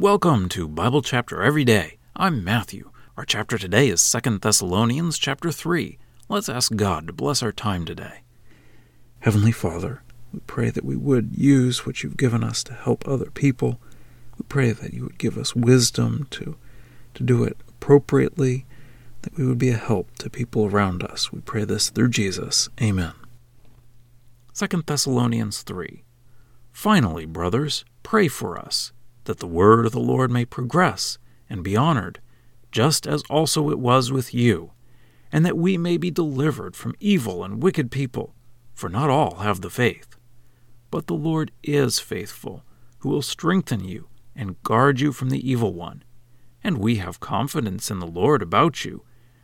Welcome 0.00 0.48
to 0.48 0.66
Bible 0.66 1.02
Chapter 1.02 1.42
Every 1.42 1.62
Day. 1.62 1.98
I'm 2.16 2.42
Matthew. 2.42 2.90
Our 3.18 3.26
chapter 3.26 3.58
today 3.58 3.90
is 3.90 4.10
2 4.10 4.38
Thessalonians 4.38 5.18
chapter 5.18 5.52
3. 5.52 5.98
Let's 6.26 6.48
ask 6.48 6.74
God 6.74 7.06
to 7.06 7.12
bless 7.12 7.42
our 7.42 7.52
time 7.52 7.84
today. 7.84 8.22
Heavenly 9.18 9.52
Father, 9.52 10.02
we 10.32 10.40
pray 10.46 10.70
that 10.70 10.86
we 10.86 10.96
would 10.96 11.36
use 11.36 11.84
what 11.84 12.02
you've 12.02 12.16
given 12.16 12.42
us 12.42 12.64
to 12.64 12.72
help 12.72 13.06
other 13.06 13.30
people. 13.30 13.78
We 14.38 14.46
pray 14.48 14.72
that 14.72 14.94
you 14.94 15.02
would 15.02 15.18
give 15.18 15.36
us 15.36 15.54
wisdom 15.54 16.26
to, 16.30 16.56
to 17.12 17.22
do 17.22 17.44
it 17.44 17.58
appropriately, 17.68 18.64
that 19.20 19.36
we 19.36 19.46
would 19.46 19.58
be 19.58 19.68
a 19.68 19.76
help 19.76 20.16
to 20.20 20.30
people 20.30 20.64
around 20.64 21.02
us. 21.02 21.30
We 21.30 21.42
pray 21.42 21.64
this 21.64 21.90
through 21.90 22.08
Jesus. 22.08 22.70
Amen. 22.80 23.12
2 24.54 24.66
Thessalonians 24.86 25.60
3. 25.60 26.04
Finally, 26.72 27.26
brothers, 27.26 27.84
pray 28.02 28.28
for 28.28 28.58
us 28.58 28.92
that 29.24 29.38
the 29.38 29.46
word 29.46 29.86
of 29.86 29.92
the 29.92 30.00
Lord 30.00 30.30
may 30.30 30.44
progress 30.44 31.18
and 31.48 31.64
be 31.64 31.76
honored, 31.76 32.20
just 32.72 33.06
as 33.06 33.22
also 33.30 33.70
it 33.70 33.78
was 33.78 34.12
with 34.12 34.32
you, 34.32 34.72
and 35.32 35.44
that 35.44 35.58
we 35.58 35.76
may 35.76 35.96
be 35.96 36.10
delivered 36.10 36.76
from 36.76 36.94
evil 37.00 37.44
and 37.44 37.62
wicked 37.62 37.90
people, 37.90 38.34
for 38.74 38.88
not 38.88 39.10
all 39.10 39.36
have 39.36 39.60
the 39.60 39.70
faith. 39.70 40.16
But 40.90 41.06
the 41.06 41.14
Lord 41.14 41.52
is 41.62 41.98
faithful, 41.98 42.64
who 42.98 43.08
will 43.08 43.22
strengthen 43.22 43.84
you 43.84 44.08
and 44.34 44.62
guard 44.62 45.00
you 45.00 45.12
from 45.12 45.30
the 45.30 45.48
evil 45.48 45.74
one. 45.74 46.02
And 46.62 46.78
we 46.78 46.96
have 46.96 47.20
confidence 47.20 47.90
in 47.90 47.98
the 47.98 48.06
Lord 48.06 48.42
about 48.42 48.84
you, 48.84 49.02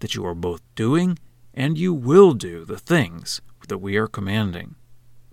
that 0.00 0.14
you 0.14 0.24
are 0.26 0.34
both 0.34 0.62
doing 0.74 1.18
and 1.54 1.76
you 1.76 1.92
will 1.92 2.34
do 2.34 2.64
the 2.64 2.78
things 2.78 3.40
that 3.68 3.78
we 3.78 3.96
are 3.96 4.06
commanding. 4.06 4.76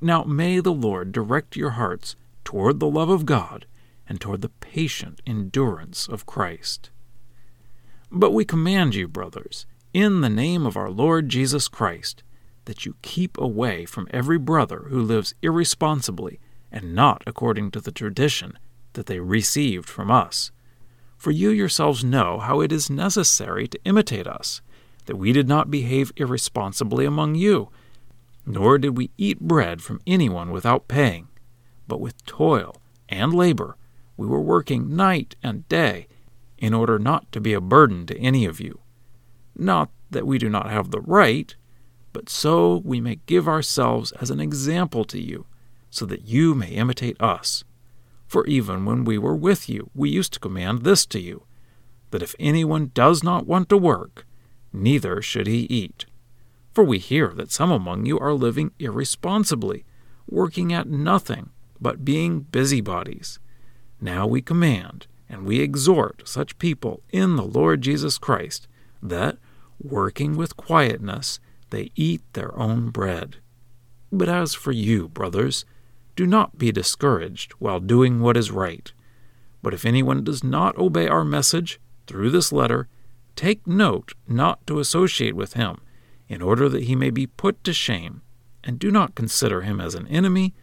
Now 0.02 0.23
may 0.23 0.59
the 0.59 0.73
Lord 0.73 1.11
direct 1.11 1.55
your 1.55 1.72
hearts 1.72 2.16
toward 2.44 2.80
the 2.80 2.89
love 2.89 3.09
of 3.09 3.25
God 3.25 3.66
and 4.08 4.22
toward 4.22 4.41
the 4.41 4.50
patient 4.50 5.22
endurance 5.26 6.08
of 6.08 6.26
Christ. 6.26 6.90
But 8.12 8.31
we 8.31 8.45
command 8.45 8.95
you, 8.95 9.08
brothers, 9.08 9.66
in 9.94 10.22
the 10.22 10.30
name 10.30 10.66
of 10.66 10.78
our 10.78 10.89
Lord 10.89 11.30
Jesus 11.30 11.67
Christ, 11.67 12.23
that 12.66 12.86
you 12.86 12.95
keep 13.02 13.38
away 13.38 13.86
from 13.86 14.08
every 14.12 14.38
brother 14.38 14.86
who 14.89 15.02
lives 15.02 15.34
irresponsibly 15.42 16.39
and 16.72 16.94
not 16.94 17.23
according 17.25 17.72
to 17.72 17.81
the 17.81 17.92
tradition 17.92 18.58
that 18.94 19.06
they 19.06 19.20
received 19.20 19.88
from 19.88 20.12
us. 20.12 20.52
For 21.17 21.31
you 21.31 21.50
yourselves 21.50 22.03
know 22.03 22.40
how 22.40 22.62
it 22.62 22.72
is 22.72 22.90
necessary 22.90 23.67
to 23.67 23.80
imitate 23.86 24.28
us, 24.28 24.62
that 25.06 25.16
we 25.16 25.31
did 25.31 25.47
not 25.47 25.72
behave 25.72 26.12
irresponsibly 26.17 27.06
among 27.06 27.36
you, 27.36 27.69
nor 28.45 28.78
did 28.78 28.97
we 28.97 29.12
eat 29.17 29.40
bread 29.40 29.81
from 29.81 30.02
anyone 30.06 30.52
without 30.52 30.88
paying, 30.88 31.28
but 31.88 32.02
with 32.02 32.23
toil 32.25 32.75
and 33.09 33.34
labor 33.34 33.78
we 34.17 34.27
were 34.27 34.41
working 34.41 34.95
night 34.95 35.35
and 35.44 35.67
day 35.67 36.08
in 36.58 36.73
order 36.73 36.97
not 36.97 37.31
to 37.31 37.41
be 37.41 37.53
a 37.53 37.61
burden 37.61 38.05
to 38.05 38.17
any 38.17 38.45
of 38.45 38.59
you. 38.59 38.80
Not 39.55 39.89
that 40.09 40.27
we 40.27 40.38
do 40.38 40.49
not 40.49 40.69
have 40.69 40.91
the 40.91 41.02
right, 41.02 41.55
but 42.13 42.30
so 42.30 42.81
we 42.85 43.02
may 43.02 43.19
give 43.25 43.47
ourselves 43.47 44.11
as 44.13 44.30
an 44.30 44.39
example 44.39 45.03
to 45.05 45.22
you, 45.22 45.45
so 45.89 46.05
that 46.05 46.25
you 46.25 46.55
may 46.55 46.69
imitate 46.69 47.19
us. 47.22 47.63
For 48.27 48.45
even 48.47 48.85
when 48.85 49.03
we 49.05 49.17
were 49.17 49.35
with 49.35 49.69
you, 49.69 49.89
we 49.94 50.09
used 50.09 50.33
to 50.33 50.39
command 50.39 50.83
this 50.83 51.05
to 51.07 51.19
you 51.19 51.45
that 52.11 52.23
if 52.23 52.35
anyone 52.39 52.91
does 52.94 53.23
not 53.23 53.45
want 53.45 53.67
to 53.67 53.77
work, 53.77 54.25
neither 54.72 55.22
should 55.22 55.47
he 55.47 55.63
eat. 55.63 56.05
For 56.73 56.83
we 56.83 56.97
hear 56.97 57.33
that 57.35 57.52
some 57.52 57.72
among 57.72 58.05
you 58.05 58.17
are 58.19 58.33
living 58.33 58.72
irresponsibly, 58.79 59.83
working 60.27 60.72
at 60.72 60.88
nothing 60.88 61.50
but 61.81 62.05
being 62.05 62.41
busybodies. 62.41 63.39
Now 63.99 64.27
we 64.27 64.41
command 64.41 65.07
and 65.29 65.45
we 65.45 65.59
exhort 65.59 66.27
such 66.27 66.57
people 66.57 67.01
in 67.09 67.35
the 67.35 67.43
Lord 67.43 67.81
Jesus 67.81 68.17
Christ 68.17 68.67
that, 69.01 69.38
working 69.81 70.35
with 70.35 70.57
quietness, 70.57 71.39
they 71.69 71.91
eat 71.95 72.21
their 72.33 72.57
own 72.57 72.89
bread. 72.89 73.38
But 74.11 74.29
as 74.29 74.53
for 74.53 74.72
you, 74.72 75.09
brothers, 75.09 75.66
do 76.16 76.25
not 76.25 76.57
be 76.57 76.72
discouraged 76.72 77.53
while 77.53 77.79
doing 77.79 78.22
what 78.22 78.38
is 78.38 78.51
right. 78.51 78.91
But 79.61 79.73
if 79.73 79.84
anyone 79.84 80.23
does 80.23 80.44
not 80.44 80.78
obey 80.78 81.07
our 81.07 81.25
message 81.25 81.79
through 82.07 82.29
this 82.29 82.51
letter, 82.51 82.88
take 83.35 83.66
note 83.67 84.13
not 84.28 84.66
to 84.67 84.79
associate 84.79 85.35
with 85.35 85.53
him, 85.53 85.81
in 86.29 86.41
order 86.41 86.69
that 86.69 86.84
he 86.84 86.95
may 86.95 87.09
be 87.09 87.28
put 87.28 87.63
to 87.63 87.73
shame, 87.73 88.22
and 88.63 88.79
do 88.79 88.91
not 88.91 89.16
consider 89.16 89.61
him 89.61 89.81
as 89.81 89.95
an 89.95 90.07
enemy, 90.07 90.53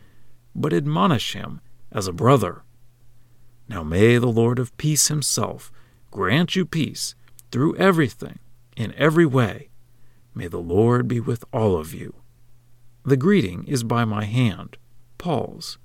but 0.55 0.73
admonish 0.73 1.35
him 1.35 1.61
as 1.91 2.07
a 2.07 2.13
brother. 2.13 2.63
Now 3.69 3.83
may 3.83 4.19
the 4.19 4.27
Lord 4.27 4.59
of 4.59 4.77
peace 4.77 5.09
himself 5.09 5.73
grant 6.11 6.55
you 6.55 6.67
peace 6.67 7.15
through 7.51 7.77
everything, 7.77 8.39
in 8.77 8.95
every 8.97 9.27
way. 9.27 9.69
May 10.35 10.47
the 10.47 10.59
Lord 10.59 11.09
be 11.09 11.21
with 11.21 11.45
all 11.53 11.77
of 11.77 11.93
you. 11.93 12.15
The 13.05 13.17
greeting 13.17 13.65
is 13.65 13.83
by 13.83 14.05
my 14.05 14.25
hand, 14.25 14.77
Paul's, 15.19 15.79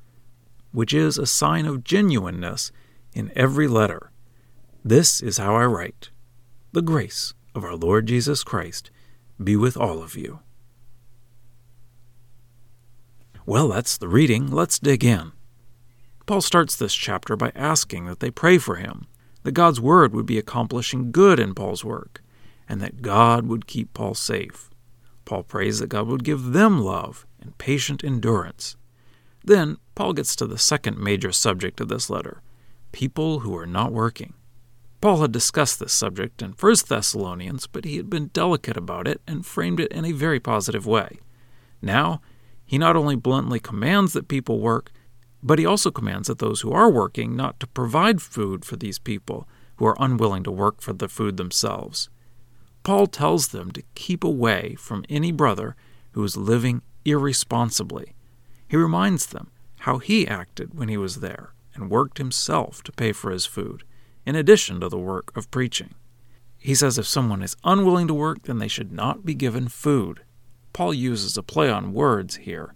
which 0.71 0.93
is 0.93 1.17
a 1.17 1.25
sign 1.25 1.65
of 1.65 1.83
genuineness 1.83 2.71
in 3.13 3.31
every 3.35 3.67
letter. 3.67 4.11
This 4.83 5.21
is 5.21 5.37
how 5.37 5.55
I 5.55 5.65
write. 5.65 6.09
The 6.71 6.81
grace 6.81 7.33
of 7.55 7.63
our 7.63 7.75
Lord 7.75 8.05
Jesus 8.05 8.43
Christ 8.43 8.91
be 9.43 9.55
with 9.55 9.75
all 9.75 10.01
of 10.01 10.15
you. 10.15 10.39
Well, 13.45 13.69
that's 13.69 13.97
the 13.97 14.07
reading. 14.07 14.51
Let's 14.51 14.77
dig 14.77 15.03
in. 15.03 15.31
Paul 16.27 16.41
starts 16.41 16.75
this 16.75 16.93
chapter 16.93 17.37
by 17.37 17.53
asking 17.55 18.05
that 18.05 18.19
they 18.19 18.29
pray 18.29 18.57
for 18.57 18.75
him, 18.75 19.07
that 19.43 19.53
God's 19.53 19.79
word 19.79 20.13
would 20.13 20.25
be 20.25 20.37
accomplishing 20.37 21.11
good 21.13 21.39
in 21.39 21.55
Paul's 21.55 21.85
work, 21.85 22.21
and 22.67 22.81
that 22.81 23.01
God 23.01 23.47
would 23.47 23.65
keep 23.65 23.93
Paul 23.93 24.13
safe. 24.13 24.69
Paul 25.23 25.43
prays 25.43 25.79
that 25.79 25.87
God 25.87 26.05
would 26.07 26.25
give 26.25 26.51
them 26.51 26.79
love 26.79 27.25
and 27.41 27.57
patient 27.57 28.03
endurance. 28.03 28.75
Then, 29.43 29.77
Paul 29.95 30.11
gets 30.11 30.35
to 30.35 30.45
the 30.45 30.57
second 30.57 30.99
major 30.99 31.31
subject 31.31 31.79
of 31.81 31.87
this 31.87 32.09
letter 32.09 32.41
people 32.91 33.41
who 33.41 33.55
are 33.55 33.67
not 33.67 33.91
working. 33.91 34.33
Paul 35.01 35.21
had 35.21 35.31
discussed 35.31 35.79
this 35.79 35.93
subject 35.93 36.41
in 36.41 36.53
1 36.53 36.75
Thessalonians, 36.89 37.67
but 37.67 37.85
he 37.85 37.97
had 37.97 38.09
been 38.09 38.31
delicate 38.33 38.75
about 38.75 39.07
it 39.07 39.21
and 39.27 39.45
framed 39.45 39.79
it 39.79 39.91
in 39.91 40.03
a 40.03 40.11
very 40.11 40.39
positive 40.39 40.85
way. 40.87 41.19
Now, 41.81 42.21
he 42.65 42.77
not 42.77 42.95
only 42.95 43.15
bluntly 43.15 43.59
commands 43.59 44.13
that 44.13 44.27
people 44.27 44.59
work, 44.59 44.91
but 45.43 45.59
he 45.59 45.65
also 45.65 45.91
commands 45.91 46.27
that 46.27 46.39
those 46.39 46.61
who 46.61 46.71
are 46.71 46.89
working 46.89 47.35
not 47.35 47.59
to 47.59 47.67
provide 47.67 48.21
food 48.21 48.65
for 48.65 48.75
these 48.75 48.99
people 48.99 49.47
who 49.77 49.85
are 49.85 49.97
unwilling 49.99 50.43
to 50.43 50.51
work 50.51 50.81
for 50.81 50.93
the 50.93 51.07
food 51.07 51.37
themselves. 51.37 52.09
Paul 52.83 53.07
tells 53.07 53.49
them 53.49 53.71
to 53.71 53.83
keep 53.95 54.23
away 54.23 54.75
from 54.79 55.05
any 55.09 55.31
brother 55.31 55.75
who 56.11 56.23
is 56.23 56.37
living 56.37 56.81
irresponsibly. 57.05 58.13
He 58.67 58.77
reminds 58.77 59.27
them 59.27 59.51
how 59.79 59.99
he 59.99 60.27
acted 60.27 60.73
when 60.73 60.89
he 60.89 60.97
was 60.97 61.17
there 61.17 61.53
and 61.75 61.89
worked 61.89 62.17
himself 62.17 62.81
to 62.83 62.91
pay 62.91 63.11
for 63.11 63.31
his 63.31 63.45
food, 63.45 63.83
in 64.25 64.35
addition 64.35 64.79
to 64.79 64.89
the 64.89 64.97
work 64.97 65.35
of 65.35 65.51
preaching. 65.51 65.93
He 66.57 66.73
says 66.73 66.97
if 66.97 67.05
someone 67.05 67.43
is 67.43 67.55
unwilling 67.63 68.07
to 68.07 68.13
work, 68.13 68.43
then 68.43 68.57
they 68.57 68.67
should 68.67 68.91
not 68.91 69.25
be 69.25 69.35
given 69.35 69.67
food. 69.67 70.21
Paul 70.73 70.93
uses 70.93 71.37
a 71.37 71.43
play 71.43 71.69
on 71.69 71.93
words 71.93 72.37
here 72.37 72.73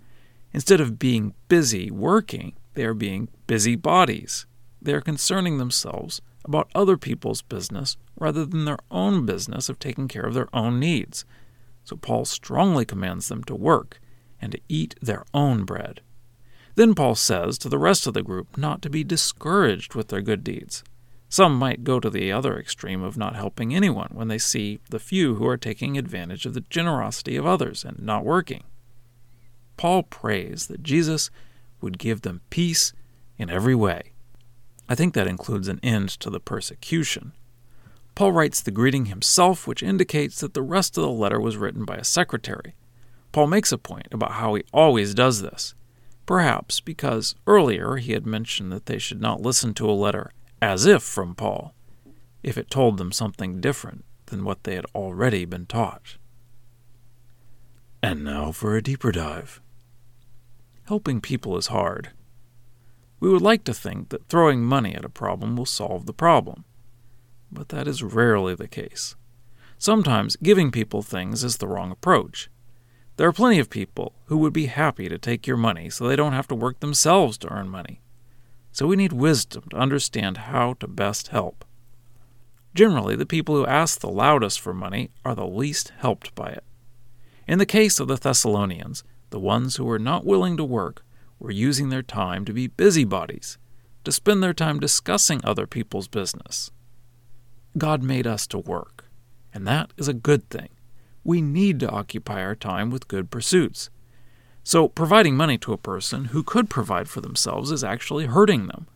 Instead 0.54 0.82
of 0.82 1.00
being 1.00 1.34
busy 1.48 1.90
working, 1.90 2.54
they 2.74 2.84
are 2.84 2.94
being 2.94 3.30
busy 3.48 3.76
bodies. 3.76 4.46
They 4.82 4.94
are 4.94 5.02
concerning 5.02 5.58
themselves 5.58 6.22
about 6.44 6.72
other 6.74 6.98
people's 6.98 7.42
business 7.42 7.98
rather 8.20 8.46
than 8.46 8.66
their 8.66 8.80
own 8.90 9.26
business 9.26 9.70
of 9.70 9.80
taking 9.80 10.08
care 10.08 10.24
of 10.24 10.34
their 10.34 10.54
own 10.54 10.80
needs. 10.80 11.26
So 11.84 11.96
Paul 11.96 12.26
strongly 12.26 12.86
commands 12.86 13.28
them 13.28 13.44
to 13.46 13.56
work 13.56 14.00
and 14.42 14.52
to 14.52 14.60
eat 14.68 14.96
their 15.02 15.24
own 15.34 15.66
bread. 15.66 16.02
Then 16.76 16.96
Paul 16.96 17.16
says 17.16 17.58
to 17.60 17.70
the 17.70 17.78
rest 17.78 18.08
of 18.08 18.14
the 18.14 18.24
group 18.24 18.58
not 18.58 18.82
to 18.82 18.90
be 18.90 19.04
discouraged 19.04 19.94
with 19.94 20.08
their 20.08 20.22
good 20.22 20.44
deeds. 20.44 20.84
Some 21.30 21.58
might 21.58 21.84
go 21.84 22.00
to 22.00 22.10
the 22.10 22.32
other 22.32 22.58
extreme 22.60 23.04
of 23.04 23.18
not 23.18 23.36
helping 23.36 23.74
anyone 23.74 24.10
when 24.14 24.28
they 24.28 24.38
see 24.38 24.80
the 24.90 25.00
few 25.00 25.36
who 25.36 25.48
are 25.48 25.58
taking 25.58 25.98
advantage 25.98 26.46
of 26.46 26.54
the 26.54 26.66
generosity 26.70 27.36
of 27.38 27.46
others 27.46 27.86
and 27.86 28.00
not 28.00 28.26
working. 28.26 28.64
Paul 29.82 30.04
prays 30.04 30.68
that 30.68 30.84
Jesus 30.84 31.32
would 31.82 31.98
give 31.98 32.22
them 32.22 32.42
peace 32.52 32.94
in 33.40 33.50
every 33.50 33.74
way. 33.74 34.12
I 34.88 34.94
think 34.94 35.16
that 35.16 35.26
includes 35.26 35.68
an 35.68 35.80
end 35.82 36.10
to 36.20 36.30
the 36.30 36.40
persecution. 36.40 37.34
Paul 38.14 38.32
writes 38.32 38.62
the 38.62 38.70
greeting 38.70 39.08
himself, 39.08 39.66
which 39.66 39.82
indicates 39.82 40.40
that 40.40 40.54
the 40.54 40.62
rest 40.62 41.00
of 41.00 41.02
the 41.02 41.10
letter 41.10 41.40
was 41.40 41.58
written 41.58 41.84
by 41.84 41.96
a 41.96 42.04
secretary. 42.04 42.76
Paul 43.32 43.48
makes 43.48 43.72
a 43.72 43.78
point 43.80 44.08
about 44.12 44.34
how 44.34 44.54
he 44.54 44.62
always 44.72 45.16
does 45.16 45.42
this, 45.42 45.74
perhaps 46.28 46.80
because 46.80 47.34
earlier 47.48 47.96
he 47.96 48.12
had 48.12 48.28
mentioned 48.28 48.72
that 48.72 48.86
they 48.86 49.00
should 49.00 49.20
not 49.20 49.42
listen 49.42 49.74
to 49.74 49.90
a 49.90 49.98
letter 49.98 50.32
as 50.62 50.86
if 50.86 51.02
from 51.02 51.34
Paul, 51.34 51.74
if 52.44 52.56
it 52.56 52.70
told 52.70 53.00
them 53.00 53.12
something 53.12 53.60
different 53.60 54.06
than 54.28 54.44
what 54.44 54.64
they 54.64 54.76
had 54.76 54.86
already 54.94 55.44
been 55.44 55.66
taught. 55.66 56.18
And 58.04 58.24
now 58.24 58.52
for 58.52 58.76
a 58.76 58.84
deeper 58.84 59.12
dive. 59.12 59.60
Helping 60.92 61.22
people 61.22 61.56
is 61.56 61.68
hard. 61.68 62.10
We 63.22 63.30
would 63.30 63.42
like 63.42 63.64
to 63.64 63.74
think 63.74 64.10
that 64.10 64.28
throwing 64.28 64.62
money 64.62 64.94
at 64.94 65.06
a 65.06 65.20
problem 65.24 65.56
will 65.56 65.66
solve 65.66 66.06
the 66.06 66.12
problem. 66.12 66.66
But 67.50 67.70
that 67.70 67.88
is 67.88 68.04
rarely 68.04 68.56
the 68.56 68.68
case. 68.68 69.16
Sometimes 69.78 70.36
giving 70.36 70.70
people 70.70 71.02
things 71.02 71.46
is 71.46 71.56
the 71.56 71.68
wrong 71.70 71.92
approach. 71.92 72.50
There 73.16 73.26
are 73.26 73.32
plenty 73.32 73.58
of 73.58 73.70
people 73.70 74.16
who 74.26 74.38
would 74.40 74.52
be 74.52 74.66
happy 74.66 75.08
to 75.08 75.18
take 75.18 75.48
your 75.48 75.56
money 75.56 75.90
so 75.90 76.06
they 76.10 76.18
don't 76.18 76.34
have 76.34 76.50
to 76.50 76.56
work 76.56 76.82
themselves 76.82 77.38
to 77.38 77.50
earn 77.50 77.70
money. 77.70 78.02
So 78.74 78.86
we 78.86 78.98
need 78.98 79.14
wisdom 79.14 79.64
to 79.70 79.78
understand 79.78 80.52
how 80.52 80.74
to 80.82 80.90
best 80.90 81.30
help. 81.30 81.64
Generally, 82.76 83.16
the 83.16 83.26
people 83.26 83.56
who 83.56 83.66
ask 83.66 84.02
the 84.02 84.10
loudest 84.10 84.60
for 84.60 84.74
money 84.74 85.12
are 85.24 85.36
the 85.36 85.48
least 85.48 85.94
helped 86.00 86.36
by 86.36 86.50
it. 86.50 86.66
In 87.48 87.60
the 87.60 87.66
case 87.66 87.98
of 88.02 88.10
the 88.10 88.18
Thessalonians, 88.18 89.06
the 89.32 89.40
ones 89.40 89.78
who 89.78 89.86
were 89.86 90.00
not 90.00 90.26
willing 90.26 90.56
to 90.58 90.64
work 90.64 91.04
were 91.40 91.52
using 91.52 91.90
their 91.90 92.04
time 92.04 92.46
to 92.46 92.54
be 92.54 92.68
busybodies, 92.68 93.58
to 94.04 94.12
spend 94.12 94.44
their 94.44 94.54
time 94.54 94.80
discussing 94.80 95.42
other 95.44 95.66
people's 95.66 96.08
business. 96.08 96.70
God 97.78 98.04
made 98.04 98.28
us 98.28 98.46
to 98.48 98.60
work, 98.60 99.06
and 99.54 99.66
that 99.66 99.92
is 99.98 100.08
a 100.08 100.14
good 100.14 100.50
thing. 100.50 100.70
We 101.24 101.42
need 101.42 101.80
to 101.80 101.90
occupy 101.90 102.44
our 102.44 102.56
time 102.56 102.90
with 102.90 103.08
good 103.08 103.32
pursuits. 103.32 103.90
So, 104.64 104.88
providing 104.88 105.36
money 105.36 105.58
to 105.60 105.74
a 105.74 105.78
person 105.78 106.26
who 106.26 106.44
could 106.44 106.70
provide 106.70 107.08
for 107.08 107.22
themselves 107.22 107.72
is 107.72 107.84
actually 107.84 108.26
hurting 108.26 108.68
them. 108.68 108.88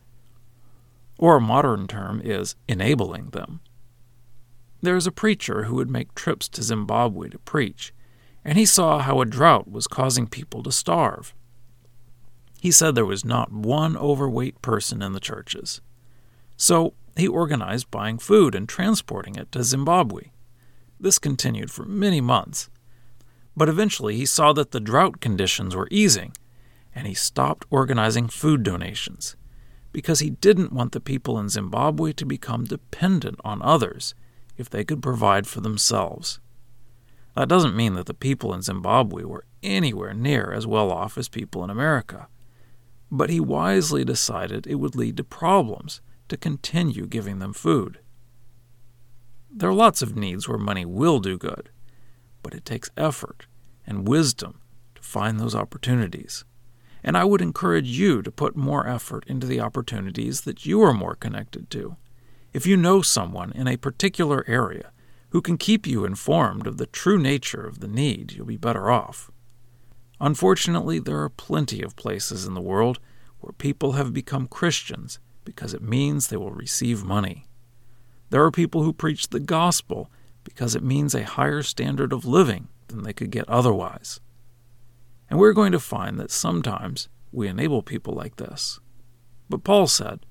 Or 1.18 1.36
a 1.36 1.40
modern 1.40 1.86
term 1.88 2.20
is 2.22 2.54
enabling 2.68 3.30
them. 3.30 3.60
There 4.82 4.96
is 4.96 5.06
a 5.06 5.12
preacher 5.12 5.64
who 5.64 5.74
would 5.76 5.90
make 5.90 6.14
trips 6.14 6.48
to 6.50 6.62
Zimbabwe 6.62 7.30
to 7.30 7.38
preach, 7.38 7.92
and 8.46 8.56
he 8.56 8.64
saw 8.64 9.00
how 9.00 9.20
a 9.20 9.26
drought 9.26 9.68
was 9.68 9.88
causing 9.88 10.28
people 10.28 10.62
to 10.62 10.70
starve. 10.70 11.34
He 12.60 12.70
said 12.70 12.94
there 12.94 13.04
was 13.04 13.24
not 13.24 13.52
one 13.52 13.96
overweight 13.96 14.62
person 14.62 15.02
in 15.02 15.12
the 15.12 15.20
churches. 15.20 15.80
So 16.56 16.94
he 17.16 17.26
organized 17.26 17.90
buying 17.90 18.18
food 18.18 18.54
and 18.54 18.68
transporting 18.68 19.34
it 19.34 19.50
to 19.50 19.64
Zimbabwe. 19.64 20.30
This 21.00 21.18
continued 21.18 21.72
for 21.72 21.84
many 21.84 22.20
months. 22.20 22.70
But 23.56 23.68
eventually 23.68 24.16
he 24.16 24.24
saw 24.24 24.52
that 24.52 24.70
the 24.70 24.80
drought 24.80 25.20
conditions 25.20 25.74
were 25.74 25.88
easing, 25.90 26.32
and 26.94 27.08
he 27.08 27.14
stopped 27.14 27.66
organizing 27.68 28.28
food 28.28 28.62
donations 28.62 29.34
because 29.90 30.20
he 30.20 30.30
didn't 30.30 30.72
want 30.72 30.92
the 30.92 31.00
people 31.00 31.36
in 31.36 31.48
Zimbabwe 31.48 32.12
to 32.12 32.24
become 32.24 32.64
dependent 32.64 33.40
on 33.42 33.60
others 33.60 34.14
if 34.56 34.70
they 34.70 34.84
could 34.84 35.02
provide 35.02 35.48
for 35.48 35.60
themselves. 35.60 36.38
That 37.36 37.48
doesn't 37.48 37.76
mean 37.76 37.94
that 37.94 38.06
the 38.06 38.14
people 38.14 38.52
in 38.54 38.62
Zimbabwe 38.62 39.24
were 39.24 39.44
anywhere 39.62 40.14
near 40.14 40.52
as 40.52 40.66
well 40.66 40.90
off 40.90 41.16
as 41.16 41.28
people 41.28 41.62
in 41.62 41.70
America 41.70 42.28
but 43.10 43.30
he 43.30 43.40
wisely 43.40 44.04
decided 44.04 44.66
it 44.66 44.76
would 44.76 44.96
lead 44.96 45.16
to 45.16 45.24
problems 45.24 46.00
to 46.28 46.36
continue 46.36 47.06
giving 47.06 47.38
them 47.38 47.52
food. 47.52 47.98
There 49.50 49.70
are 49.70 49.74
lots 49.74 50.02
of 50.02 50.16
needs 50.16 50.48
where 50.48 50.58
money 50.58 50.84
will 50.84 51.20
do 51.20 51.38
good, 51.38 51.70
but 52.42 52.54
it 52.54 52.64
takes 52.64 52.90
effort 52.96 53.46
and 53.86 54.08
wisdom 54.08 54.60
to 54.96 55.02
find 55.02 55.38
those 55.38 55.54
opportunities. 55.54 56.44
And 57.02 57.16
I 57.16 57.24
would 57.24 57.40
encourage 57.40 57.86
you 57.86 58.22
to 58.22 58.32
put 58.32 58.56
more 58.56 58.86
effort 58.86 59.24
into 59.28 59.46
the 59.46 59.60
opportunities 59.60 60.40
that 60.40 60.66
you 60.66 60.82
are 60.82 60.92
more 60.92 61.14
connected 61.14 61.70
to. 61.70 61.96
If 62.52 62.66
you 62.66 62.76
know 62.76 63.02
someone 63.02 63.52
in 63.52 63.68
a 63.68 63.76
particular 63.76 64.44
area 64.48 64.90
who 65.30 65.40
can 65.40 65.58
keep 65.58 65.86
you 65.86 66.04
informed 66.04 66.66
of 66.66 66.76
the 66.76 66.86
true 66.86 67.18
nature 67.18 67.66
of 67.66 67.80
the 67.80 67.88
need, 67.88 68.32
you'll 68.32 68.46
be 68.46 68.56
better 68.56 68.90
off. 68.90 69.30
Unfortunately, 70.20 70.98
there 70.98 71.20
are 71.20 71.28
plenty 71.28 71.82
of 71.82 71.96
places 71.96 72.46
in 72.46 72.54
the 72.54 72.60
world 72.60 72.98
where 73.40 73.52
people 73.52 73.92
have 73.92 74.14
become 74.14 74.48
Christians 74.48 75.18
because 75.44 75.74
it 75.74 75.82
means 75.82 76.26
they 76.26 76.36
will 76.36 76.50
receive 76.50 77.04
money. 77.04 77.44
There 78.30 78.42
are 78.42 78.50
people 78.50 78.82
who 78.82 78.92
preach 78.92 79.28
the 79.28 79.40
gospel 79.40 80.10
because 80.42 80.74
it 80.74 80.82
means 80.82 81.14
a 81.14 81.24
higher 81.24 81.62
standard 81.62 82.12
of 82.12 82.24
living 82.24 82.68
than 82.88 83.02
they 83.02 83.12
could 83.12 83.30
get 83.30 83.48
otherwise. 83.48 84.20
And 85.28 85.38
we're 85.38 85.52
going 85.52 85.72
to 85.72 85.80
find 85.80 86.18
that 86.18 86.30
sometimes 86.30 87.08
we 87.32 87.48
enable 87.48 87.82
people 87.82 88.14
like 88.14 88.36
this. 88.36 88.80
But 89.48 89.64
Paul 89.64 89.86
said, 89.86 90.24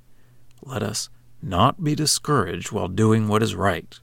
Let 0.63 0.83
us 0.83 1.09
not 1.41 1.83
be 1.83 1.95
discouraged 1.95 2.71
while 2.71 2.87
doing 2.87 3.27
what 3.27 3.43
is 3.43 3.55
right. 3.55 3.99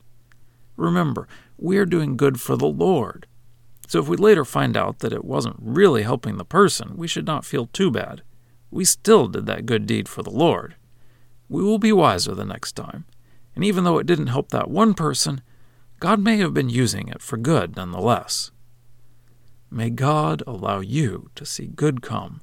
Remember, 0.76 1.28
we 1.58 1.76
are 1.78 1.86
doing 1.86 2.16
good 2.16 2.40
for 2.40 2.56
the 2.56 2.66
Lord 2.66 3.26
so 3.92 3.98
if 3.98 4.08
we 4.08 4.16
later 4.16 4.46
find 4.46 4.74
out 4.74 5.00
that 5.00 5.12
it 5.12 5.22
wasn't 5.22 5.56
really 5.58 6.02
helping 6.02 6.38
the 6.38 6.46
person, 6.46 6.96
we 6.96 7.06
should 7.06 7.26
not 7.26 7.44
feel 7.44 7.66
too 7.66 7.90
bad. 7.90 8.22
We 8.70 8.86
still 8.86 9.28
did 9.28 9.44
that 9.44 9.66
good 9.66 9.84
deed 9.84 10.08
for 10.08 10.22
the 10.22 10.30
Lord. 10.30 10.76
We 11.46 11.62
will 11.62 11.78
be 11.78 11.92
wiser 11.92 12.34
the 12.34 12.46
next 12.46 12.72
time. 12.72 13.04
And 13.54 13.62
even 13.62 13.84
though 13.84 13.98
it 13.98 14.06
didn't 14.06 14.28
help 14.28 14.48
that 14.48 14.70
one 14.70 14.94
person, 14.94 15.42
God 16.00 16.20
may 16.20 16.38
have 16.38 16.54
been 16.54 16.70
using 16.70 17.08
it 17.08 17.20
for 17.20 17.36
good 17.36 17.76
nonetheless. 17.76 18.50
May 19.70 19.90
God 19.90 20.42
allow 20.46 20.80
you 20.80 21.28
to 21.34 21.44
see 21.44 21.66
good 21.66 22.00
come 22.00 22.40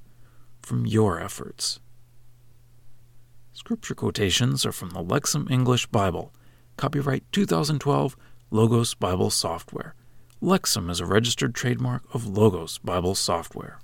from 0.62 0.86
your 0.86 1.20
efforts. 1.20 1.80
Scripture 3.54 3.96
quotations 3.96 4.68
are 4.68 4.72
from 4.72 4.92
the 4.92 5.04
Lexham 5.04 5.50
English 5.50 5.88
Bible, 5.88 6.32
copyright 6.80 7.30
2012, 7.34 8.16
Logos 8.52 8.94
Bible 8.94 9.30
Software. 9.30 9.96
Lexham 10.42 10.90
is 10.90 11.02
a 11.02 11.06
registered 11.06 11.54
trademark 11.54 12.04
of 12.14 12.26
Logos 12.26 12.78
Bible 12.78 13.16
Software. 13.16 13.80